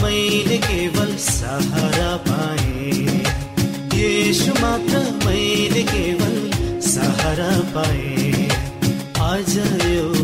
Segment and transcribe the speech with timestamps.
[0.00, 2.90] मैले केवल सहारा पाए।
[3.94, 6.36] येशु मात्र मैले केवल
[6.80, 8.48] सहारा पाए।
[9.20, 10.21] आज एउटा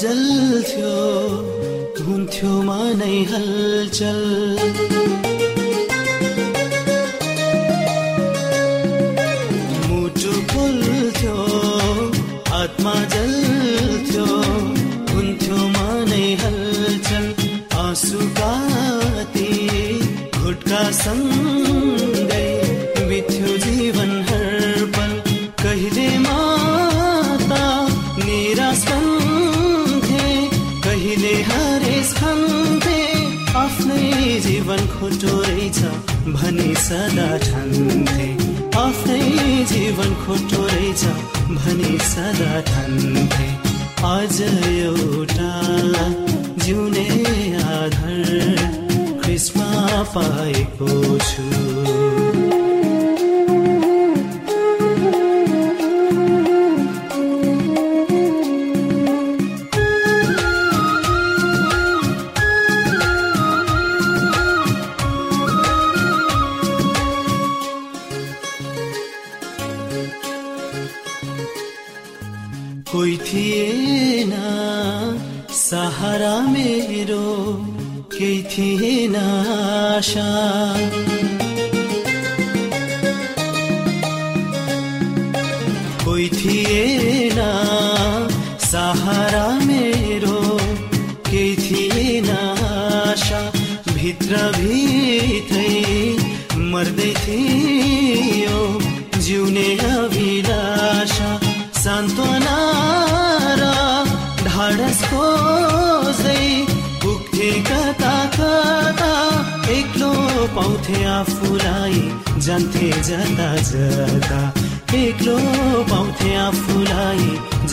[0.00, 0.92] जल्थ्यो
[2.04, 4.20] हुन्थ्यो मनै हलचल।
[9.88, 11.36] मुटु फुल्थ्यो
[12.60, 14.26] आत्मा जल्थ्यो
[15.12, 17.26] हुन्थ्यो मनै हलचल।
[17.84, 19.48] आँसु काती
[20.40, 21.91] घुटका सँगै
[36.92, 38.24] सदा ठान्थे।
[38.78, 39.20] आफ्नै
[39.70, 41.04] जीवन खोटो रहेछ
[41.60, 43.46] भनी सदा ठान्थे।
[44.08, 45.52] आज एउटा
[46.64, 47.08] जिउने
[47.76, 48.30] आधार
[49.24, 49.70] क्रिस्मा
[50.16, 50.90] पाएको
[51.30, 51.71] छु।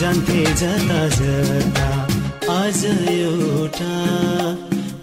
[0.00, 1.88] जान्थे जता जता
[2.52, 3.96] आज एउटा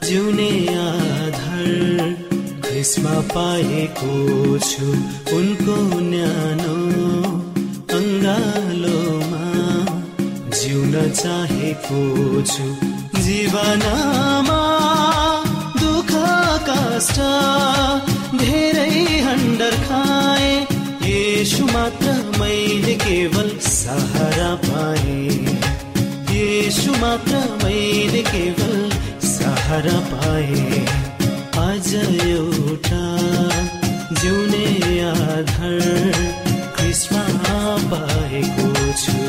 [0.07, 0.49] जिउने
[0.83, 1.67] आधार।
[2.77, 4.13] यसमा पाएको
[4.69, 4.87] छु
[5.37, 6.77] उनको न्यानो
[7.97, 9.45] अङ्गालोमा
[10.57, 12.01] जिउन चाहेको
[12.53, 12.65] छु
[13.27, 14.61] जीवनमा
[15.81, 16.11] दुःख
[16.69, 17.19] कष्ट
[18.41, 18.89] धेरै
[19.27, 20.51] हन्डर खाए।
[21.09, 24.51] यसु मात्र मैले केवल सहारा
[27.01, 28.89] मात्र मैले केवल
[29.27, 30.85] सहारा पाए।
[31.59, 33.03] आज एउटा
[34.21, 34.67] जिउने
[35.09, 35.79] आधार
[36.77, 37.23] क्रिस्मा
[37.93, 39.25] पाएको छु।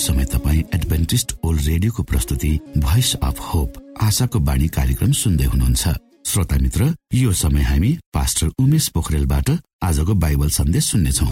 [0.00, 5.84] समय तपाईँ एडभेन्टिस्ट ओल्ड रेडियोको प्रस्तुति भोइस अफ होप आशाको बाणी कार्यक्रम सुन्दै हुनुहुन्छ।
[6.24, 6.82] श्रोता मित्र
[7.14, 9.48] यो समय हामी पास्टर उमेश पोखरेलबाट
[9.84, 11.26] आजको बाइबल सन्देश सुन्नेछौ।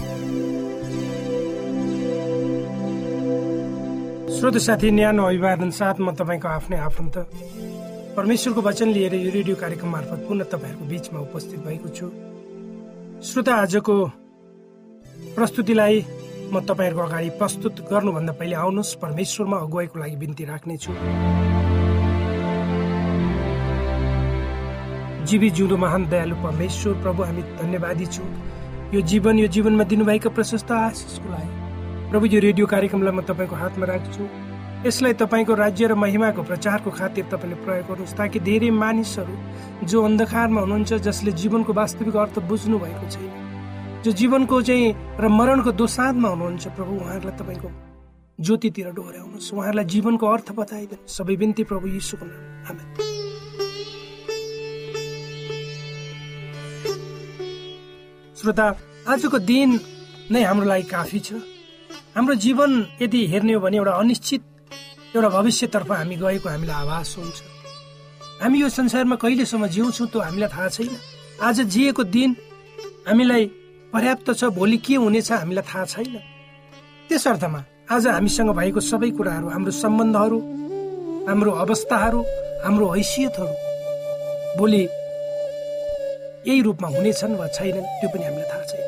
[4.37, 7.15] श्रोत साथी न्यानो अभिवादन साथ म तपाईँको आफ्नै आफन्त।
[8.13, 12.07] परमेश्वरको वचन लिएर यो रेडियो कार्यक्रम मार्फत पुनः तपाईँहरूको बिचमा उपस्थित भएको छु।
[13.25, 13.95] श्रोता आजको
[15.35, 15.95] प्रस्तुतिलाई
[16.53, 20.93] म तपाईँहरूको अगाडि प्रस्तुत गर्नुभन्दा पहिले आउनुहोस्। परमेश्वरमा अगुवाईको लागि बिन्ती राख्नेछु।
[25.25, 28.23] जीवी जिउँदो महान दयालु परमेश्वर प्रभु हामी धन्यवादी छु।
[28.93, 31.51] यो जीवन यो जीवनमा दिनुभएका प्रशस्त आशिषको लागि।
[32.11, 34.23] प्रभु यो रेडियो कार्यक्रमलाई म तपाईँको हातमा राख्छु।
[34.85, 39.35] यसलाई तपाईँको राज्य र महिमाको प्रचारको खातिर तपाईँले प्रयोग गर्नुहोस् ताकि धेरै मानिसहरू
[39.85, 45.71] जो अन्धकारमा हुनुहुन्छ जसले जीवनको वास्तविक अर्थ बुझ्नु भएको छैन जो जीवनको चाहिँ र मरणको
[45.75, 47.69] दोसादमा हुनुहुन्छ प्रभु उहाँहरूलाई तपाईँको
[48.39, 53.08] ज्योतितिर डोहोऱ्याउनुहोस् उहाँहरूलाई जीवनको अर्थ बताइदिनु सबै बिन्ती प्रभु यीशुको नाम
[58.39, 58.65] श्रोता
[59.11, 59.69] आजको दिन
[60.31, 61.43] नै हाम्रो लागि काफी छ।
[62.15, 62.71] हाम्रो जीवन
[63.01, 64.41] यदि हेर्ने हो भने एउटा अनिश्चित
[65.15, 67.37] एउटा भविष्यतर्फ हामी गएको हामीलाई आभास हुन्छ।
[68.41, 70.95] हामी यो संसारमा कहिलेसम्म जिउँछौँ त्यो हामीलाई थाहा छैन।
[71.43, 72.35] आज जिएको दिन
[73.07, 73.45] हामीलाई
[73.93, 76.15] पर्याप्त छ भोलि के हुनेछ हामीलाई थाहा छैन।
[77.09, 77.59] त्यस अर्थमा
[77.91, 80.39] आज हामीसँग भएको सबै कुराहरू हाम्रो सम्बन्धहरू
[81.27, 82.19] हाम्रो अवस्थाहरू
[82.63, 83.53] हाम्रो हैसियतहरू
[84.57, 84.83] भोलि
[86.49, 88.83] यही रूपमा हुनेछन् वा छैनन् त्यो पनि हामीलाई थाहा छैन।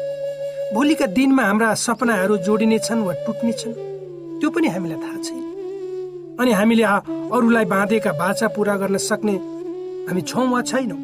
[0.73, 3.73] भोलिका दिनमा हाम्रा सपनाहरू जोडिनेछन् वा टुट्नेछन्
[4.39, 5.43] त्यो पनि हामीलाई थाहा छैन।
[6.41, 6.83] अनि हामीले
[7.35, 9.35] अरूलाई बाँधेका बाचा पुरा गर्न सक्ने
[10.09, 10.99] हामी छौँ वा छैनौँ?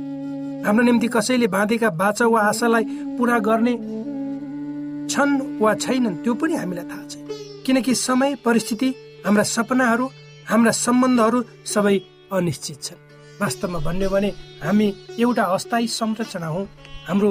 [0.66, 2.84] हाम्रो निम्ति कसैले बाँधेका बाचा वा आशालाई
[3.18, 3.74] पुरा गर्ने
[5.14, 7.26] छन् वा छैनन् त्यो पनि हामीलाई थाहा छैन।
[7.66, 8.90] किनकि समय परिस्थिति
[9.26, 10.06] हाम्रा सपनाहरू
[10.50, 11.40] हाम्रा सम्बन्धहरू
[11.74, 11.96] सबै
[12.34, 13.07] अनिश्चित छन्।
[13.42, 14.30] वास्तवमा भन्यो भने
[14.64, 14.88] हामी
[15.20, 16.64] एउटा अस्थायी संरचना हौ।
[17.08, 17.30] हाम्रो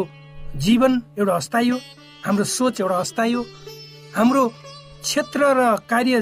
[0.64, 1.78] जीवन एउटा अस्थायी हो
[2.26, 3.42] हाम्रो सोच एउटा अस्थायी हो
[4.16, 4.42] हाम्रो
[5.02, 6.14] क्षेत्र र कार्य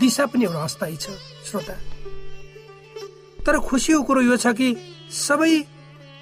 [0.00, 1.06] दिशा पनि एउटा अस्थायी छ
[1.48, 1.74] श्रोता।
[3.46, 4.68] तर खुसीको कुरो यो छ कि
[5.12, 5.52] सबै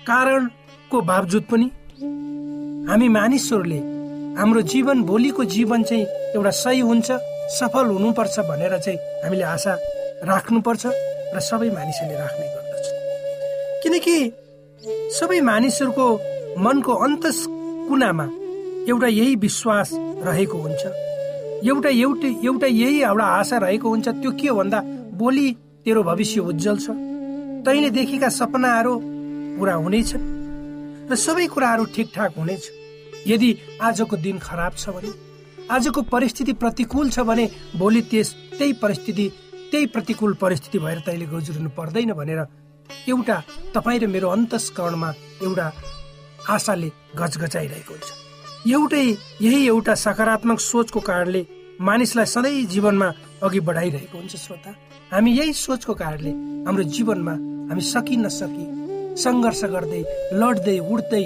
[0.06, 1.68] कारणको बावजुद पनि
[2.88, 3.80] हामी मानिसहरूले
[4.38, 6.04] हाम्रो जीवन भोलिको जीवन चाहिँ
[6.36, 7.08] एउटा सही हुन्छ
[7.58, 9.72] सफल हुनुपर्छ भनेर चाहिँ हामीले आशा
[10.30, 10.82] राख्नुपर्छ
[11.34, 12.61] र सबै मानिसहरूले राख्ने गर्दछ
[13.82, 14.16] किनकि
[15.18, 16.06] सबै मानिसहरूको
[16.58, 17.24] मनको अन्त
[17.88, 18.26] कुनामा
[18.88, 19.90] एउटा यही विश्वास
[20.26, 20.82] रहेको हुन्छ।
[21.70, 24.80] एउटा एउटै एउटा यही एउटा आशा रहेको हुन्छ त्यो के हो भन्दा
[25.18, 25.46] भोलि
[25.84, 26.86] तेरो भविष्य उज्जवल छ।
[27.64, 28.94] तैँले देखेका सपनाहरू
[29.58, 30.10] पुरा हुनेछ
[31.10, 32.64] र सबै कुराहरू ठिकठाक हुनेछ।
[33.26, 33.50] यदि
[33.82, 35.10] आजको दिन खराब छ भने
[35.70, 37.44] आजको परिस्थिति प्रतिकूल छ भने
[37.78, 39.26] भोलि त्यस त्यही परिस्थिति
[39.70, 42.40] त्यही प्रतिकूल परिस्थिति भएर तैँले गुज्रिनु पर्दैन भनेर
[43.08, 43.36] एउटा
[43.74, 45.10] तपाईँ र मेरो अन्तस्करणमा
[45.42, 45.66] एउटा
[46.54, 48.08] आशाले गजगजाइरहेको हुन्छ।
[48.72, 49.06] एउटै
[49.46, 51.42] यही एउटा सकारात्मक सोचको कारणले
[51.80, 53.08] मानिसलाई सधैँ जीवनमा
[53.42, 54.70] अघि बढाइरहेको हुन्छ श्रोता।
[55.12, 56.32] हामी यही सोचको कारणले
[56.66, 57.34] हाम्रो जीवनमा
[57.70, 58.66] हामी सकि नसकी
[59.22, 60.02] सङ्घर्ष गर्दै
[60.40, 61.24] लड्दै उड्दै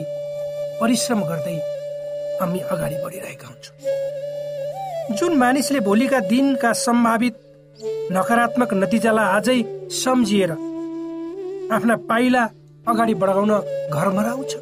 [0.80, 1.58] परिश्रम गर्दै
[2.40, 7.34] हामी अगाडि बढिरहेका हुन्छौँ। जुन मानिसले भोलिका दिनका सम्भावित
[8.16, 9.60] नकारात्मक नतिजालाई आजै
[10.02, 10.50] सम्झिएर
[11.72, 12.42] आफ्ना पाइला
[12.86, 13.50] अगाडि बढाउन
[13.90, 14.52] घर मराउँछ।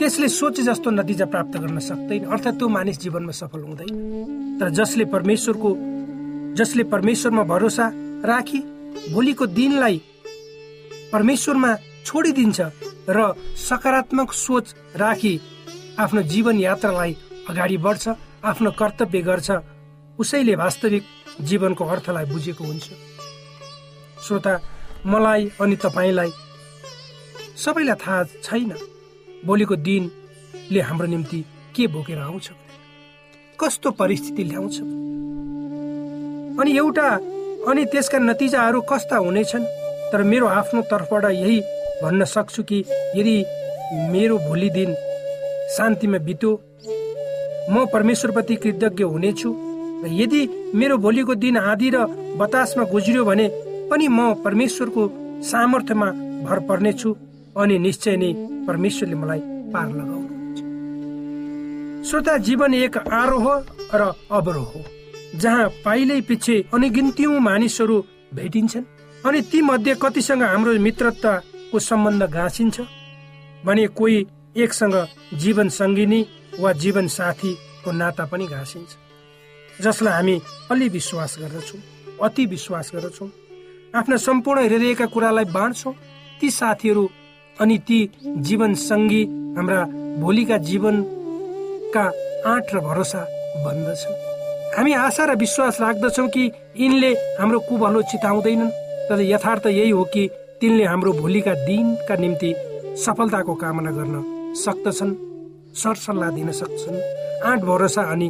[0.00, 3.92] त्यसले सोचे जस्तो नतिजा प्राप्त गर्न सक्दैन। अर्थात् त्यो मानिस जीवनमा सफल हुँदैन।
[4.60, 5.70] तर जसले परमेश्वरको
[6.56, 7.86] जसले परमेश्वरमा भरोसा
[8.24, 8.58] राखी
[9.12, 10.00] भोलिको दिनलाई
[11.12, 11.70] परमेश्वरमा
[12.06, 12.60] छोडिदिन्छ
[13.08, 13.18] र
[13.68, 15.34] सकारात्मक सोच राखी
[15.98, 17.12] आफ्नो जीवन यात्रालाई
[17.50, 18.08] अगाडि बढ्छ
[18.44, 19.50] आफ्नो कर्तव्य गर्छ
[20.18, 21.04] उसैले वास्तविक
[21.40, 22.86] जीवनको अर्थलाई बुझेको हुन्छ।
[24.24, 24.54] श्रोता
[25.06, 26.30] मलाई अनि तपाईँलाई
[27.64, 28.72] सबैलाई थाहा छैन।
[29.46, 31.40] भोलिको दिनले हाम्रो निम्ति
[31.76, 32.50] के बोकेर आउँछ
[33.60, 34.78] कस्तो परिस्थिति ल्याउँछ
[36.60, 37.08] अनि एउटा
[37.70, 39.64] अनि त्यसका नतिजाहरू कस्ता हुनेछन्
[40.12, 41.60] तर मेरो आफ्नो तर्फबाट यही
[42.02, 42.78] भन्न सक्छु कि
[43.16, 43.36] यदि
[44.12, 44.94] मेरो भोलि दिन
[45.76, 46.50] शान्तिमा बित्यो
[47.70, 49.54] म परमेश्वरप्रति कृतज्ञ हुनेछु
[50.04, 50.42] र यदि
[50.74, 52.06] मेरो भोलिको दिन आधी र
[52.38, 53.48] बतासमा गुज्रियो भने
[53.90, 55.02] पनि म परमेश्वरको
[55.50, 56.08] सामर्थ्यमा
[56.46, 57.10] भर पर्नेछु
[57.60, 58.30] अनि निश्चय नै
[58.66, 59.40] परमेश्वरले मलाई
[59.72, 60.58] पार लगाउनुहुन्छ।
[62.08, 63.46] श्रोता जीवन एक आरोह
[63.94, 64.02] र
[64.38, 64.82] अवरोह हो
[65.40, 67.96] जहाँ पाइलै पछि अनिगिन्त्यौं मानिसहरू
[68.34, 68.90] भेटिन्छन्
[69.26, 72.76] अनि ती मध्ये कतिसँग हाम्रो मित्रताको सम्बन्ध गाँसिन्छ
[73.66, 74.18] भने कोही
[74.62, 74.96] एकसँग
[75.42, 76.20] जीवन सङ्गिनी
[76.60, 78.90] वा जीवन साथीको नाता पनि घाँसिन्छ
[79.84, 80.36] जसलाई हामी
[80.72, 81.80] अलि विश्वास गर्दछौँ
[82.26, 83.28] अति विश्वास गर्दछौँ।
[83.94, 85.94] आफ्ना सम्पूर्ण हृदयका कुरालाई बाँड्छौँ।
[86.40, 87.04] ती साथीहरू
[87.56, 87.98] अनि ती
[88.46, 89.22] जीवन सङ्गी
[89.56, 89.80] हाम्रा
[90.20, 92.04] भोलिका जीवनका
[92.52, 93.22] आँट र भरोसा
[93.64, 94.02] बन्दछ
[94.76, 96.44] हामी आशा र विश्वास राख्दछौँ कि
[96.76, 98.70] यिनले हाम्रो कुभलो चिताउँदैनन्
[99.08, 100.28] तर यथार्थ यही हो कि
[100.60, 102.54] तिनले हाम्रो भोलिका दिनका निम्ति
[103.04, 104.16] सफलताको कामना गर्न
[104.64, 105.14] सक्दछन्
[105.74, 107.00] सरसल्लाह दिन सक्छन्
[107.48, 108.28] आँट भरोसा अनि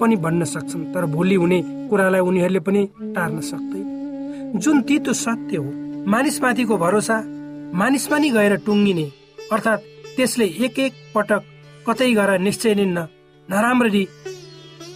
[0.00, 2.82] पनि भन्न सक्छन्। तर भोलि हुने कुरालाई उनीहरूले पनि
[3.14, 3.95] टार्न सक्दैन।
[4.54, 5.70] जुन तितो सत्य हो
[6.12, 7.16] मानिसमाथिको भरोसा
[7.74, 9.06] मानिसमा नि गएर टुङ्गिने
[9.52, 9.86] अर्थात्
[10.16, 11.42] त्यसले एक एक पटक
[11.86, 12.84] कतै गएर निश्चय नै
[13.48, 14.04] नराम्ररी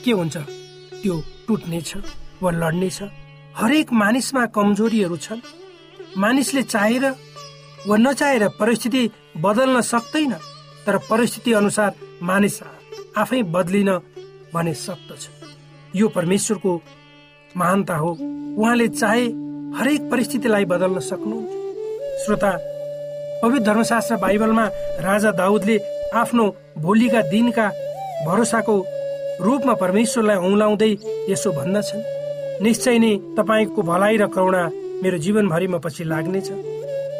[0.05, 0.37] के हुन्छ?
[1.03, 1.15] त्यो
[1.47, 1.91] टुट्नेछ
[2.43, 2.99] वा लड्नेछ
[3.57, 5.41] हरेक मानिसमा कमजोरीहरू छन्।
[6.17, 7.05] मानिसले चाहेर
[7.89, 9.03] वा नचाहेर परिस्थिति
[9.45, 10.33] बदल्न सक्दैन
[10.87, 11.91] तर परिस्थिति अनुसार
[12.23, 12.57] मानिस
[13.19, 13.91] आफै बदलिन
[14.55, 15.23] भने सक्दछ।
[15.97, 16.73] यो परमेश्वरको
[17.57, 18.11] महानता हो।
[18.59, 19.25] उहाँले चाहे
[19.79, 22.51] हरेक परिस्थितिलाई बदल्न सक्नुहुन्छ श्रोता
[23.43, 24.67] पवित्र धर्मशास्त्र बाइबलमा
[25.01, 25.77] राजा दाउदले
[26.15, 26.45] आफ्नो
[26.79, 27.67] भोलिका दिनका
[28.27, 28.75] भरोसाको
[29.41, 30.93] रूपमा परमेश्वरलाई औलाउँदै
[31.31, 32.03] यसो भन्दछन्।
[32.63, 34.63] निश्चय नै तपाईँको भलाइ र करुणा
[35.03, 36.49] मेरो जीवनभरिमा पछि लाग्नेछ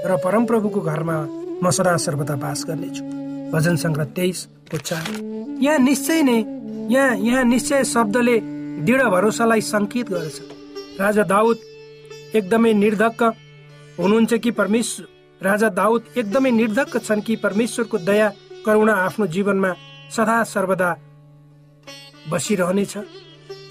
[0.05, 1.17] र परमप्रभुको घरमा
[1.63, 3.03] म सदा सर्वदा बास गर्नेछु।
[3.53, 5.05] भजन सङ्ग्रह तेइसको चार
[5.65, 6.39] यहाँ निश्चय नै
[6.93, 8.37] यहाँ यहाँ निश्चय शब्दले
[8.81, 10.37] दृढ भरोसालाई सङ्केत गर्छ
[11.01, 11.59] राजा दाउद
[12.35, 13.23] एकदमै निर्धक्क
[13.99, 15.07] हुनुहुन्छ कि परमेश्वर?
[15.41, 18.29] राजा दाउद एकदमै निर्धक्क छन् कि परमेश्वरको दया
[18.67, 19.71] करुणा आफ्नो जीवनमा
[20.17, 20.91] सदा सर्वदा
[22.31, 22.95] बसिरहनेछ।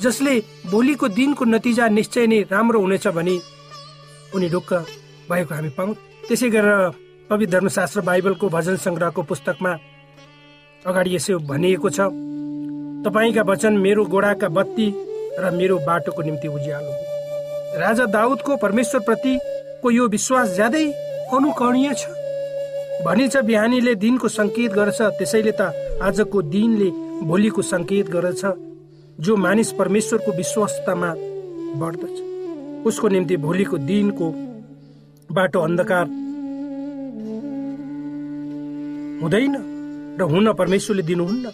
[0.01, 0.33] जसले
[0.71, 3.35] भोलिको दिनको नतिजा निश्चय नै राम्रो हुनेछ भनी
[4.35, 4.73] उनी ढुक्क
[5.29, 5.93] भएको हामी पाउँ।
[6.27, 6.89] त्यसै गरेर
[7.29, 9.71] पवित्र धर्मशास्त्र बाइबलको भजन सङ्ग्रहको पुस्तकमा
[10.85, 11.99] अगाडि यसो भनिएको छ।
[13.03, 14.87] तपाईँका वचन मेरो गोडाका बत्ती
[15.39, 16.93] र मेरो बाटोको निम्ति उज्यालो।
[17.79, 20.85] राजा दाउदको परमेश्वर प्रतिको यो विश्वास ज्यादै
[21.31, 22.01] अनुकरणीय छ।
[23.05, 25.61] भनिन्छ बिहानीले दिनको सङ्केत गर्छ त्यसैले त
[26.03, 26.89] आजको दिनले
[27.23, 28.43] भोलिको सङ्केत गर्दछ
[29.23, 31.11] जो मानिस परमेश्वरको विश्वस्तमा
[31.79, 32.15] बढ्दछ।
[32.87, 34.27] उसको निम्ति भोलिको दिनको
[35.29, 36.05] बाटो अन्धकार
[39.21, 39.53] हुँदैन
[40.19, 41.45] र हुन परमेश्वरले दिनुहुन्न।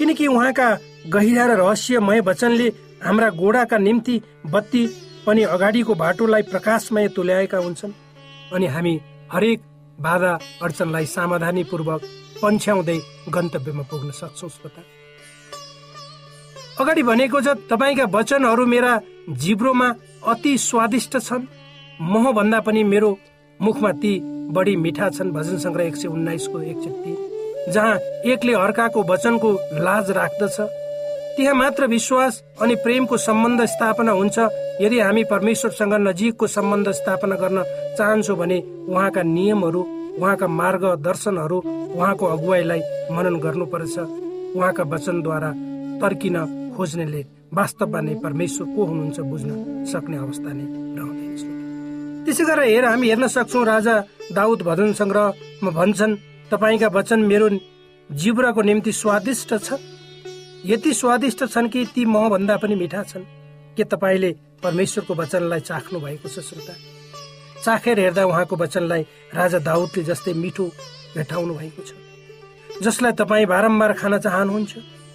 [0.00, 0.68] किनकि उहाँका
[1.12, 2.68] गहिरा र रहस्यमय वचनले
[3.04, 4.16] हाम्रा गोडाका निम्ति
[4.48, 4.82] बत्ती
[5.26, 7.92] पनि अगाडिको बाटोलाई प्रकाशमय तुल्याएका हुन्छन्।
[8.54, 8.94] अनि हामी
[9.32, 9.60] हरेक
[10.00, 12.00] बाधा अडचनलाई सावधानीपूर्वक
[12.42, 14.82] पन्छ्याउँदै गन्तव्यमा पुग्न सक्छौँ श्रोता।
[16.80, 18.92] अगाडि भनेको छ तपाईँका वचनहरू मेरा
[19.36, 19.88] जिब्रोमा
[20.24, 21.50] अति स्वादिष्ट छन्।
[22.00, 23.10] मह भन्दा पनि मेरो
[23.60, 24.12] मुखमा ती
[24.56, 27.29] बढी मिठा छन्। भजन सङ्ग्रह एक सय उन्नाइसको एक सय तिन
[27.68, 27.96] जहाँ
[28.32, 29.52] एकले अर्काको वचनको
[29.84, 30.56] लाज राख्दछ।
[31.36, 34.38] त्यहाँ मात्र विश्वास अनि प्रेमको सम्बन्ध स्थापना हुन्छ।
[34.80, 37.62] यदि हामी परमेश्वरसँग नजिकको सम्बन्ध स्थापना गर्न
[37.98, 39.80] चाहन्छौँ भने उहाँका नियमहरू
[40.18, 41.58] उहाँका मार्ग दर्शनहरू
[41.96, 42.80] उहाँको अगुवाईलाई
[43.12, 43.98] मनन गर्नुपर्छ।
[44.56, 45.50] उहाँका वचनद्वारा
[46.02, 46.36] तर्किन
[46.76, 47.22] खोज्नेले
[47.54, 49.50] वास्तवमा नै परमेश्वर को हुनुहुन्छ बुझ्न
[49.92, 50.66] सक्ने अवस्था नै
[50.98, 53.94] रहँदैन त्यसै गरेर हेर हामी हेर्न सक्छौँ राजा
[54.32, 56.14] दाउद भजन सङ्ग्रहमा भन्छन्
[56.50, 57.48] तपाईँका वचन मेरो
[58.10, 59.78] जिब्राको निम्ति स्वादिष्ट छ।
[60.66, 63.24] यति स्वादिष्ट छन् कि ती मह भन्दा पनि मिठा छन्।
[63.76, 64.30] के तपाईँले
[64.62, 66.74] परमेश्वरको वचनलाई चाख्नु भएको छ श्रोता?
[67.62, 69.02] चाखेर हेर्दा उहाँको वचनलाई
[69.34, 70.66] राजा दाउदले जस्तै मिठो
[71.14, 71.94] भेटाउनु भएको छ।
[72.82, 74.72] जसलाई तपाईँ बारम्बार खान चाहनुहुन्छ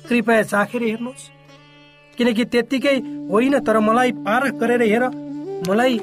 [0.09, 1.29] कृपया चाखेर हेर्नुहोस्।
[2.17, 2.97] किनकि त्यत्तिकै
[3.31, 5.03] होइन तर मलाई पारख गरेर हेर।
[5.67, 5.99] मलाई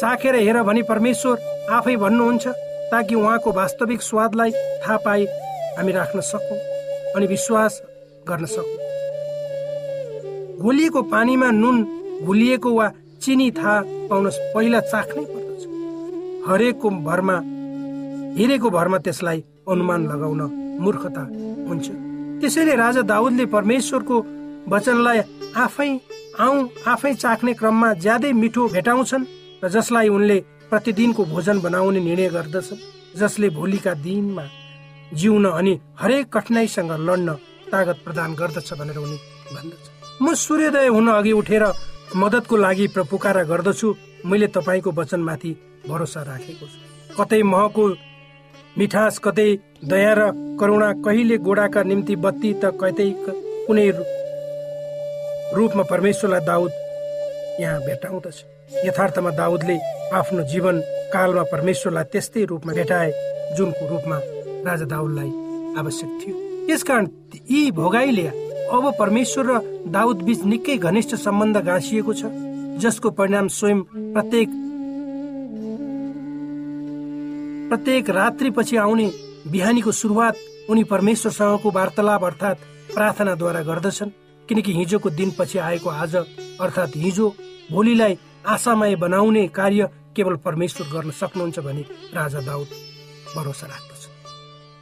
[0.00, 1.36] चाखेर हेर भनी परमेश्वर
[1.70, 2.46] आफै भन्नुहुन्छ।
[2.90, 4.50] ताकि उहाँको वास्तविक स्वादलाई
[4.82, 5.24] थाहा पाए
[5.78, 6.58] हामी राख्न सकौँ
[7.16, 7.82] अनि विश्वास
[8.28, 8.76] गर्न सकौँ।
[10.58, 11.76] घोलिएको पानीमा नुन
[12.24, 12.86] घुलिएको वा
[13.22, 13.76] चिनी थाहा
[14.10, 15.62] पाउन पहिला चाख्नै पर्दछ।
[16.48, 17.36] हरेकको भरमा
[18.38, 20.40] हेरेको भरमा त्यसलाई अनुमान लगाउन
[20.82, 21.22] मूर्खता
[21.68, 21.86] हुन्छ।
[22.40, 24.16] त्यसैले राजा दाउदले परमेश्वरको
[24.72, 25.18] वचनलाई
[25.56, 25.90] आफै
[26.38, 26.54] आऊ
[26.86, 29.24] आफै चाख्ने क्रममा ज्यादै मिठो भेटाउँछन्
[29.62, 30.38] र जसलाई उनले
[30.70, 32.68] प्रतिदिनको भोजन बनाउने निर्णय गर्दछ
[33.18, 34.44] जसले भोलिका दिनमा
[35.12, 37.32] जिउन अनि हरेक कठिनाईसँग लड्न
[37.72, 39.16] तागत प्रदान गर्दछ भनेर उनी
[39.52, 39.84] भन्दछ।
[40.22, 41.64] म सूर्योदय हुन अघि उठेर
[42.16, 43.94] मद्दतको लागि पुकारा गर्दछु।
[44.26, 45.50] मैले तपाईँको वचनमाथि
[45.88, 46.78] भरोसा राखेको छु।
[47.16, 47.84] कतै महको
[48.78, 49.48] मिठास कतै
[49.84, 50.20] दया र
[50.60, 53.08] करुणा कहिले गोडाका निम्ति बत्ती त कतै
[53.66, 53.88] कुनै
[55.56, 56.72] रूपमा परमेश्वरलाई दाउद
[57.60, 58.38] यहाँ भेटाउँदछ
[58.86, 59.76] यथार्थमा दाउदले
[60.14, 60.76] आफ्नो जीवन
[61.12, 63.10] कालमा परमेश्वरलाई त्यस्तै रूपमा भेटाए
[63.56, 64.18] जुनको रूपमा
[64.66, 65.30] राजा दाउदलाई
[65.80, 66.34] आवश्यक थियो।
[66.70, 67.06] यसकारण
[67.50, 68.26] यी भोगाईले
[68.68, 69.52] अब परमेश्वर र
[69.88, 72.22] दाउद बीच निकै घनिष्ठ सम्बन्ध गाँसिएको छ
[72.82, 73.78] जसको परिणाम स्वयं
[74.14, 74.48] प्रत्येक
[77.68, 79.10] प्रत्येक रात्रि पछि आउने
[79.52, 80.34] बिहानीको सुरुवात
[80.70, 84.10] उनी परमेश्वरसँगको वार्तालाप अर्थात् प्रार्थनाद्वारा गर्दछन्।
[84.48, 87.26] किनकि हिजोको दिनपछि आएको आज अर्थात् हिजो
[87.72, 88.14] भोलिलाई
[88.46, 91.82] आशामय बनाउने कार्य केवल परमेश्वर गर्न सक्नुहुन्छ भने
[92.14, 92.68] राजा दाउद
[93.36, 94.02] भरोसा राख्दछ।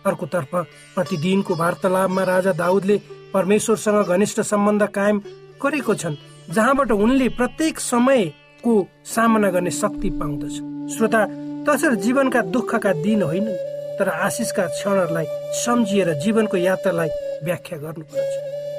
[0.06, 0.54] अर्कोतर्फ
[0.94, 2.96] प्रतिदिनको वार्तालापमा राजा दाउदले
[3.34, 5.18] परमेश्वरसँग घनिष्ठ सम्बन्ध कायम
[5.62, 6.16] गरेको छन्
[6.54, 8.72] जहाँबाट उनले प्रत्येक समयको
[9.04, 10.54] सामना गर्ने शक्ति पाउँदछ।
[10.96, 11.24] श्रोता
[11.66, 13.46] तसर्थ जीवनका दुःखका दिन होइन
[13.98, 15.26] तर आशिषका क्षणहरूलाई
[15.64, 17.08] सम्झिएर जीवनको यात्रालाई
[17.44, 18.34] व्याख्या गर्नुपर्छ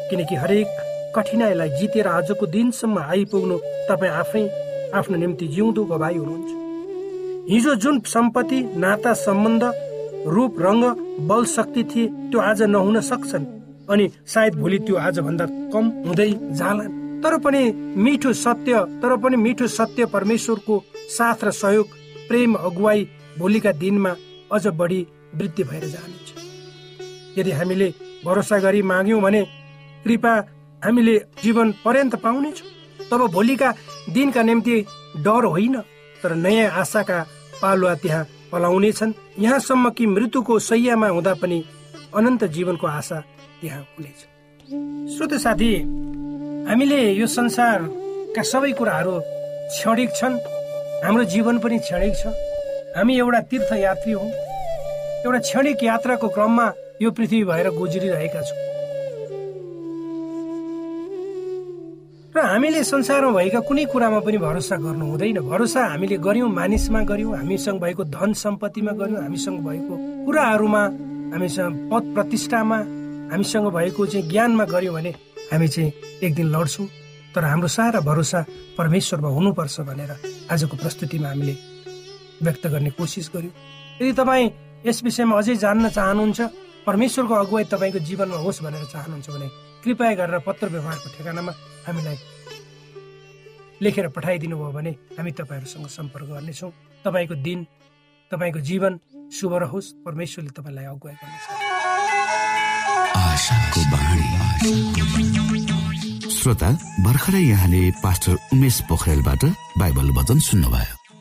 [0.09, 0.67] किनकि हरेक
[1.15, 3.57] कठिनाईलाई जितेर आजको दिनसम्म आइपुग्नु
[3.89, 4.43] तपाईँ आफै
[4.95, 9.63] आफ्नो निम्ति जिउँदो गवाई हुनुहुन्छ। हिजो जुन सम्पत्ति नाता सम्बन्ध
[10.27, 10.83] रूप रङ्ग
[11.27, 13.45] बल शक्ति थिए त्यो आज नहुन सक्छन्।
[13.89, 16.83] अनि सायद भोलि त्यो आज भन्दा कम हुँदै जाला
[17.23, 17.61] तर पनि
[17.97, 21.87] मिठो सत्य तर पनि मिठो सत्य परमेश्वरको साथ र सहयोग
[22.27, 24.15] प्रेम अगुवाई भोलिका दिनमा
[24.51, 25.01] अझ बढी
[25.35, 26.27] वृद्धि भएर जानेछ।
[27.37, 27.93] यदि हामीले
[28.25, 29.41] भरोसा गरी माग्यौँ भने
[30.03, 30.33] कृपा
[30.81, 32.69] हामीले जीवन पर्यन्त पाउनेछौँ।
[33.11, 33.73] तब भोलिका
[34.13, 34.75] दिनका निम्ति
[35.17, 35.75] डर होइन
[36.23, 37.19] तर नयाँ आशाका
[37.61, 41.63] पालुवा त्यहाँ पलाउनेछन्। यहाँसम्म कि मृत्युको सैयामा हुँदा पनि
[42.15, 43.19] अनन्त जीवनको आशा
[43.61, 44.19] त्यहाँ हुनेछ।
[45.17, 45.73] श्रोत साथी
[46.69, 49.19] हामीले यो संसारका सबै कुराहरू
[49.71, 50.39] क्षणिक छन्।
[51.03, 52.33] हाम्रो जीवन पनि क्षणिक छ।
[52.97, 54.25] हामी एउटा तीर्थयात्री हौ।
[55.25, 58.66] एउटा क्षणिक यात्राको क्रममा यो पृथ्वी भएर गुज्रिरहेका छौँ।
[62.37, 67.33] र हामीले संसारमा भएका कुनै कुरामा पनि भरोसा गर्नु हुँदैन। भरोसा हामीले गर्यौँ मानिसमा गर्यौँ
[67.33, 69.93] हामीसँग भएको धन सम्पत्तिमा गर्यौँ हामीसँग भएको
[70.25, 70.83] कुराहरूमा
[71.33, 72.77] हामीसँग पद प्रतिष्ठामा
[73.33, 75.11] हामीसँग भएको चाहिँ ज्ञानमा गर्यौँ भने
[75.49, 76.87] हामी चाहिँ एक दिन लड्छौँ।
[77.33, 78.45] तर हाम्रो सारा भरोसा
[78.77, 80.11] परमेश्वरमा हुनुपर्छ भनेर
[80.53, 81.55] आजको प्रस्तुतिमा हामीले
[82.45, 83.53] व्यक्त गर्ने कोसिस गर्यौँ।
[84.01, 84.51] यदि तपाईँ
[84.85, 86.39] यस विषयमा अझै जान्न चाहनुहुन्छ
[86.85, 89.49] परमेश्वरको अगुवाई तपाईँको जीवनमा होस् भनेर चाहनुहुन्छ भने
[89.83, 91.51] कृपया गरेर पत्र व्यवहारको ठेगानामा
[91.87, 92.17] हामीलाई
[93.81, 96.71] लेखेर पठाइदिनु भयो भने हामी तपाईँहरूसँग सम्पर्क गर्नेछौँ।
[97.05, 97.59] तपाईँको दिन
[98.31, 98.93] तपाईँको जीवन
[99.31, 101.45] शुभ रहोस्। परमेश्वरले तपाईँलाई अगुवाई गर्नेछ।
[106.37, 106.69] श्रोता
[107.05, 109.43] भर्खरै यहाँले पास्टर उमेश पोखरेलबाट
[109.77, 111.06] बाइबल वचन सुन्नुभयो।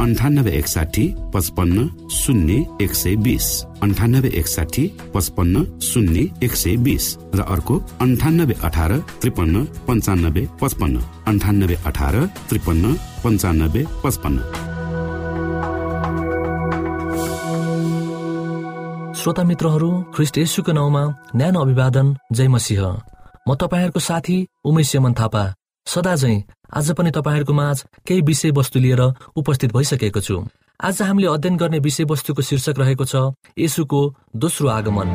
[0.00, 7.40] अन्ठानब्बे एकसाठी पचपन्न शून्य एक सय बिस अन्ठानब्बे एकसाठी पचपन्न शून्य एक सय बिस र
[7.40, 10.96] अर्को अन्ठानब्बे अठार त्रिपन्न पन्चानब्बे पचपन्न.
[11.26, 14.38] अन्ठानब्बे अठार त्रिपन्न पन्चानब्बे पचपन्न.
[19.14, 21.02] श्रोता मित्रहरू ख्रिस्ट यसुको नाउँमा
[21.36, 22.84] न्यानो अभिवादन जय मसिंह।
[23.48, 25.54] म तपाईँहरूको साथी उमेश यमन थापा।
[25.86, 29.00] सदा झै आज पनि तपाईँहरूको माझ केही विषयवस्तु लिएर
[29.36, 30.36] उपस्थित भइसकेको छु।
[30.80, 33.14] आज हामीले अध्ययन गर्ने विषयवस्तुको शीर्षक रहेको छ
[33.54, 34.00] यसुको
[34.36, 35.08] दोस्रो आगमन।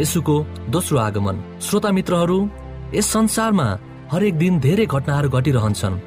[0.00, 0.36] यसुको
[0.72, 2.38] दोस्रो आगमन। श्रोता मित्रहरू
[2.94, 3.68] यस संसारमा
[4.12, 6.00] हरेक दिन धेरै घटनाहरू घटिरहन्छन्।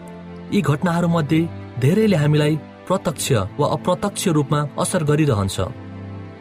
[0.50, 1.48] यी घटनाहरू मध्ये
[1.80, 2.56] धेरैले हामीलाई
[2.90, 5.58] प्रत्यक्ष वा अप्रत्यक्ष रूपमा असर गरिरहन्छ।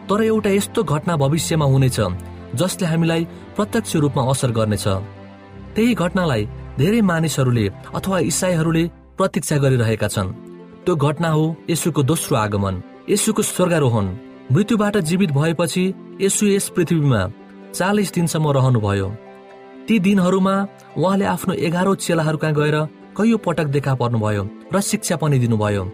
[0.08, 2.00] तर एउटा यस्तो घटना भविष्यमा हुनेछ
[2.54, 3.22] जसले हामीलाई
[3.56, 4.86] प्रत्यक्ष रूपमा असर गर्नेछ।
[5.74, 6.42] त्यही घटनालाई
[6.78, 8.84] धेरै मानिसहरूले अथवा इसाईहरूले
[9.18, 10.28] प्रतीक्षा गरिरहेका छन्।
[10.84, 12.74] त्यो घटना हो यसुको दोस्रो आगमन
[13.08, 14.06] यसुको स्वर्गारोहण।
[14.52, 15.84] मृत्युबाट जीवित भएपछि
[16.20, 17.20] यसु यस पृथ्वीमा
[17.72, 19.08] चालिस दिनसम्म रहनुभयो।
[19.86, 20.54] ती दिनहरूमा
[20.98, 22.76] उहाँले आफ्नो एघारौँ चेलाहरू कहाँ गएर
[23.16, 24.42] कैयौँ पटक देखा पर्नुभयो
[24.74, 25.84] र शिक्षा पनि दिनुभयो।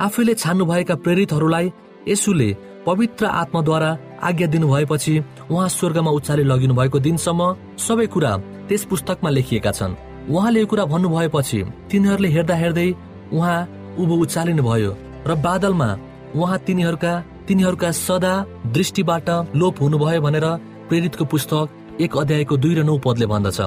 [0.00, 1.66] आफैले छान्नुभएका प्रेरितहरूलाई
[2.08, 2.50] यसुले
[2.86, 3.90] पवित्र आत्माद्वारा
[4.22, 5.14] आज्ञा दिनुभएपछि
[5.50, 7.42] उहाँ स्वर्गमा उचाले लगिनु भएको दिनसम्म
[7.78, 8.36] सबै कुरा
[8.68, 9.94] त्यस पुस्तकमा लेखिएका छन्।
[10.30, 12.88] उहाँले यो कुरा भन्नुभएपछि तिनीहरूले हेर्दा हेर्दै
[13.32, 13.58] उहाँ
[13.98, 14.92] उभो उचालिनु भयो
[15.26, 15.88] र बादलमा
[16.34, 17.12] उहाँ तिनीहरूका
[17.48, 18.34] तिनीहरूका सदा
[18.74, 20.46] दृष्टिबाट लोप हुनुभयो भनेर
[20.88, 23.60] प्रेरितको पुस्तक एक अध्यायको दुई र नौ पदले भन्दछ।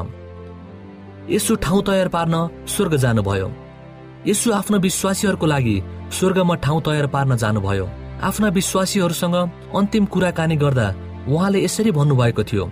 [1.29, 2.35] यसो ठाउँ तयार पार्न
[2.67, 3.51] स्वर्ग जानुभयो।
[4.27, 5.75] यसो आफ्ना विश्वासीहरूको लागि
[6.11, 7.87] स्वर्गमा ठाउँ तयार पार्न जानुभयो।
[8.25, 9.35] आफ्ना विश्वासीहरूसँग
[9.77, 10.87] अन्तिम कुराकानी गर्दा
[11.29, 12.63] उहाँले यसरी भन्नुभएको थियो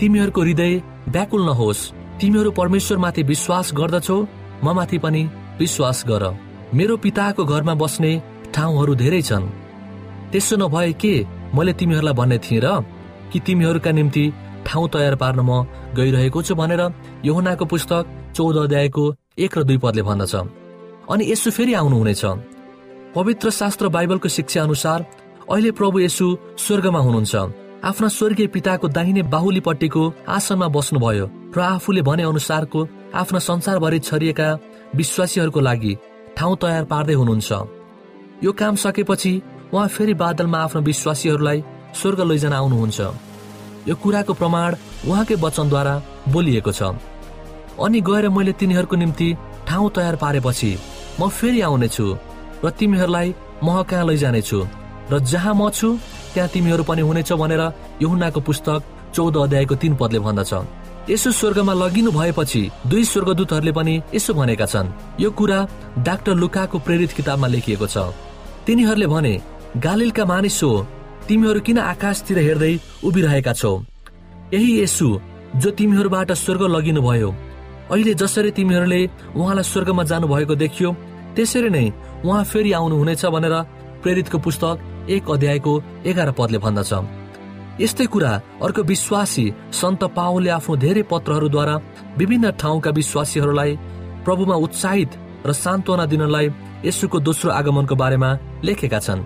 [0.00, 0.74] तिमीहरूको हृदय
[1.08, 1.80] व्याकुल नहोस्।
[2.20, 4.18] तिमीहरू परमेश्वरमाथि विश्वास गर्दछौ
[4.64, 5.22] म माथि पनि
[5.58, 6.24] विश्वास गर।
[6.74, 8.12] मेरो पिताको घरमा बस्ने
[8.54, 9.50] ठाउँहरू धेरै छन्।
[10.30, 11.14] त्यसो नभए के
[11.54, 12.68] मैले तिमीहरूलाई भन्ने थिएँ र?
[13.32, 14.24] कि तिमीहरूका निम्ति
[14.66, 15.66] ठाउँ तयार पार्न म
[15.98, 16.82] गइरहेको छु भनेर
[17.26, 18.04] योहनाको पुस्तक
[18.36, 19.04] चौध अध्यायको
[19.38, 20.34] एक र दुई पदले भन्दछ।
[21.10, 22.22] अनि यसो फेरि आउनुहुनेछ।
[23.14, 25.04] पवित्र शास्त्र बाइबलको शिक्षा अनुसार
[25.50, 26.26] अहिले प्रभु यसु
[26.58, 27.34] स्वर्गमा हुनुहुन्छ।
[27.84, 34.48] आफ्ना स्वर्गीय पिताको दाहिने बाहुलीपट्टिको आसनमा बस्नुभयो र आफूले भने अनुसारको आफ्ना संसारभरि छरिएका
[34.94, 35.96] विश्वासीहरूको लागि
[36.36, 37.50] ठाउँ तयार पार्दै हुनुहुन्छ।
[38.44, 39.32] यो काम सकेपछि
[39.74, 41.64] उहाँ फेरि बादलमा आफ्नो विश्वासीहरूलाई
[41.98, 43.00] स्वर्ग लैजान आउनुहुन्छ।
[43.88, 44.70] यो कुराको प्रमाण
[45.10, 45.94] उहाँकै वचनद्वारा
[46.30, 46.94] बोलिएको छ।
[47.74, 49.28] अनि गएर मैले तिनीहरूको निम्ति
[49.66, 50.72] ठाउँ तयार पारेपछि
[51.20, 52.29] म फेरि आउनेछु।
[52.64, 53.28] र तिमीहरूलाई
[53.64, 54.58] म कहाँ लैजानेछु
[55.12, 55.88] र जहाँ म छु
[56.34, 57.62] त्यहाँ तिमीहरू पनि हुनेछ भनेर
[58.02, 58.80] यहुनाको पुस्तक
[59.14, 60.52] चौध अध्यायको तीन पदले भन्दछ।
[61.10, 65.58] यसो स्वर्गमा लगिनु भएपछि दुई स्वर्गदूतहरूले पनि यसो भनेका छन्। यो कुरा
[66.06, 67.96] डाक्टर लुकाको प्रेरित किताबमा लेखिएको छ।
[68.66, 69.34] तिनीहरूले भने
[69.76, 70.72] गालिलका मानिस हो
[71.28, 72.72] तिमीहरू किन आकाशतिर हेर्दै
[73.04, 73.72] उभिरहेका छौ?
[74.54, 75.08] यही यसु
[75.56, 77.30] जो तिमीहरूबाट स्वर्ग लगिनु भयो
[77.90, 79.00] अहिले जसरी तिमीहरूले
[79.34, 80.90] उहाँलाई स्वर्गमा जानु भएको देखियो
[81.34, 81.86] त्यसरी नै
[82.24, 83.54] उहाँ फेरि आउनुहुनेछ भनेर
[84.02, 85.72] प्रेरितको पुस्तक एक अध्यायको
[86.06, 86.92] एघार पदले भन्दछ।
[87.80, 91.74] यस्तै कुरा अर्को विश्वासी सन्त पाओले आफ्नो धेरै पत्रहरूद्वारा
[92.18, 93.76] विभिन्न ठाउँका विश्वासीहरूलाई
[94.24, 95.10] प्रभुमा उत्साहित
[95.46, 96.46] र सान्त्वना दिनलाई
[96.84, 98.30] यसुको दोस्रो आगमनको बारेमा
[98.64, 99.24] लेखेका छन्।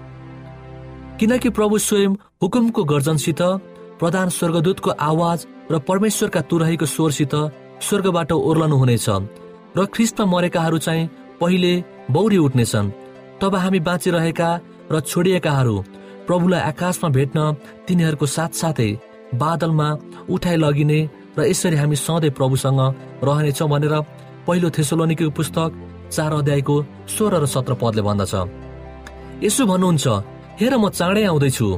[1.19, 3.43] किनकि प्रभु स्वयं हुकुमको गर्जनसित
[3.99, 7.35] प्रधान स्वर्गदूतको आवाज र परमेश्वरका तुरहीको स्वरसित
[7.83, 9.07] स्वर्गबाट ओर्लनु हुनेछ
[9.77, 11.73] र ख्रिस्टमा मरेकाहरू चाहिँ पहिले
[12.11, 12.91] बौरी उठ्नेछन्
[13.41, 14.51] तब हामी बाँचिरहेका
[14.93, 15.77] र छोडिएकाहरू
[16.27, 17.39] प्रभुलाई आकाशमा भेट्न
[17.87, 18.91] तिनीहरूको साथसाथै
[19.35, 19.89] बादलमा
[20.31, 21.01] उठाइ लगिने
[21.39, 22.81] र यसरी हामी सधैँ प्रभुसँग
[23.25, 23.95] रहनेछौँ भनेर
[24.47, 25.71] पहिलो थेसोलोनिको पुस्तक
[26.15, 26.75] चार अध्यायको
[27.09, 28.35] सोह्र र सत्र पदले भन्दछ।
[29.43, 30.07] यसो भन्नुहुन्छ
[30.61, 31.69] हेर म चाँडै आउँदैछु।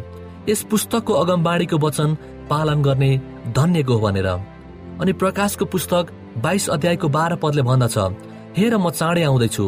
[0.48, 2.08] यस पुस्तकको अगमबाडीको वचन
[2.50, 3.10] पालन गर्ने
[3.56, 4.28] धन्यको हो भनेर।
[5.00, 6.04] अनि प्रकाशको पुस्तक
[6.44, 7.96] बाइस अध्यायको बाह्र पदले भन्दछ
[8.56, 9.64] हेर म चाँडै आउँदैछु।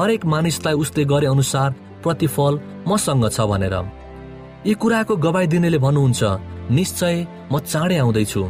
[0.00, 1.70] हरेक मानिसलाई उसले गरे अनुसार
[2.02, 3.74] प्रतिफल मसँग छ भनेर।
[4.66, 6.22] यी कुराको गवाई दिनेले भन्नुहुन्छ
[6.70, 7.16] निश्चय
[7.52, 8.42] म चाँडै आउँदैछु।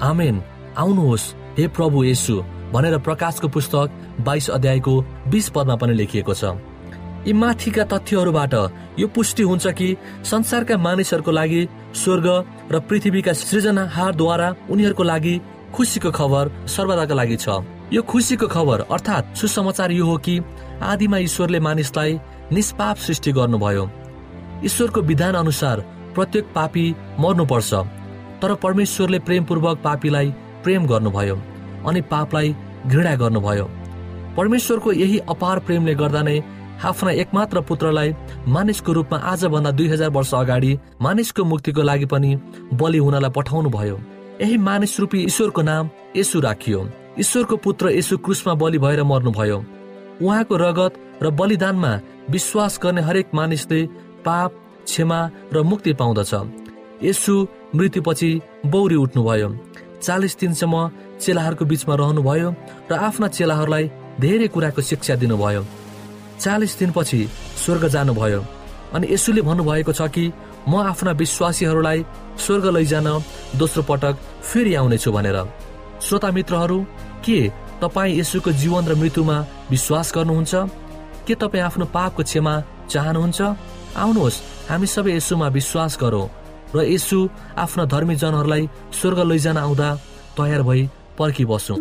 [0.00, 0.36] आमेन।
[0.78, 1.26] आउनुहोस्
[1.58, 2.36] हे प्रभु येसु
[2.72, 3.86] भनेर प्रकाशको पुस्तक
[4.24, 4.94] बाइस अध्यायको
[5.28, 6.56] बिस पदमा पनि लेखिएको छ।
[7.28, 8.54] यी माथिका तथ्यहरूबाट
[8.96, 11.60] यो पुष्टि हुन्छ कि संसारका मानिसहरूको लागि
[11.94, 12.26] स्वर्ग
[12.72, 15.34] र पृथ्वीका सृजनाहारद्वारा उनीहरूको लागि
[15.74, 17.48] खुसीको खबर सर्वदाका लागि छ।
[17.92, 20.40] यो खुसीको खबर अर्थात् सुसमाचार यो हो कि
[20.84, 22.18] आदिमा ईश्वरले मानिसलाई
[22.52, 23.88] निष्पाप सृष्टि गर्नुभयो।
[24.64, 25.80] ईश्वरको विधान अनुसार
[26.14, 26.84] प्रत्येक पापी
[27.20, 27.74] मर्नुपर्छ
[28.42, 30.30] तर परमेश्वरले प्रेमपूर्वक पापीलाई
[30.64, 31.36] प्रेम गर्नुभयो
[31.88, 32.54] अनि पापलाई
[32.86, 33.64] घृणा गर्नुभयो।
[34.36, 36.38] परमेश्वरको यही अपार प्रेमले गर्दा नै
[36.84, 38.14] आफ्ना एकमात्र पुत्रलाई
[38.48, 42.36] मानिसको रूपमा आजभन्दा दुई हजार वर्ष अगाडि मानिसको मुक्तिको लागि पनि
[42.74, 43.98] बलि हुनलाई पठाउनु भयो
[44.40, 46.86] यही मानिस रूपी ईश्वरको नाम यसु राखियो।
[47.20, 49.58] ईश्वरको पुत्र यसु क्रुसमा बलि भएर मर्नुभयो।
[50.22, 51.92] उहाँको रगत र बलिदानमा
[52.30, 53.80] विश्वास गर्ने हरेक मानिसले
[54.26, 54.50] पाप
[54.86, 55.20] क्षमा
[55.52, 56.32] र मुक्ति पाउँदछ।
[57.02, 57.34] यसु
[57.74, 58.30] मृत्युपछि
[58.66, 59.48] बौरी उठ्नुभयो।
[60.02, 60.74] चालिस दिनसम्म
[61.18, 62.48] चेलाहरूको बिचमा रहनुभयो
[62.90, 63.84] र आफ्ना चेलाहरूलाई
[64.20, 65.62] धेरै कुराको शिक्षा दिनुभयो।
[66.38, 67.20] चालिस दिनपछि
[67.62, 68.40] स्वर्ग जानुभयो
[68.94, 70.24] अनि यसुले भन्नुभएको छ कि
[70.70, 72.04] म आफ्ना विश्वासीहरूलाई
[72.38, 73.08] स्वर्ग लैजान
[73.58, 74.14] दोस्रो पटक
[74.46, 75.38] फेरि आउनेछु भनेर।
[75.98, 76.78] श्रोता मित्रहरू
[77.24, 77.40] के
[77.82, 79.36] तपाईँ यसुको जीवन र मृत्युमा
[79.70, 80.54] विश्वास गर्नुहुन्छ?
[81.26, 82.54] के तपाईँ आफ्नो पापको क्षमा
[82.90, 83.40] चाहनुहुन्छ?
[83.96, 86.28] आउनुहोस् हामी सबै यसुमा विश्वास गरौँ
[86.74, 87.18] र यसु
[87.58, 89.88] आफ्ना धर्मी जनहरूलाई स्वर्ग लैजान आउँदा
[90.38, 91.76] तयार भई पर्खिबसौँ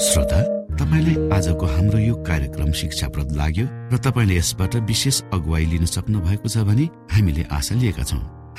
[0.00, 0.40] श्रोता
[0.80, 6.48] तपाईँले आजको हाम्रो यो कार्यक्रम शिक्षाप्रद लाग्यो र तपाईँले यसबाट विशेष अगुवाई लिन सक्नु भएको
[6.48, 8.39] छ भने हामीले आशा लिएका छौँ।